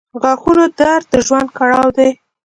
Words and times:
•د 0.13 0.15
غاښونو 0.23 0.65
درد 0.79 1.05
د 1.13 1.15
ژوند 1.27 1.47
کړاو 1.57 1.87
دی. 1.97 2.09